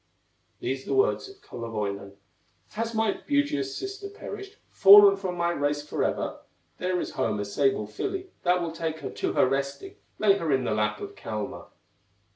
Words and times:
These 0.59 0.85
the 0.85 0.95
words 0.95 1.29
of 1.29 1.43
Kullerwoinen: 1.43 2.13
"Has 2.71 2.95
my 2.95 3.21
beauteous 3.27 3.77
sister 3.77 4.09
perished, 4.09 4.57
Fallen 4.71 5.15
from 5.15 5.35
my 5.35 5.51
race 5.51 5.87
forever, 5.87 6.39
There 6.79 6.99
is 6.99 7.11
home 7.11 7.39
a 7.39 7.45
sable 7.45 7.85
filly 7.85 8.31
That 8.41 8.63
will 8.63 8.71
take 8.71 9.01
her 9.01 9.11
to 9.11 9.33
her 9.33 9.47
resting, 9.47 9.97
Lay 10.17 10.39
her 10.39 10.51
in 10.51 10.63
the 10.63 10.71
lap 10.73 11.01
of 11.01 11.13
Kalma." 11.15 11.67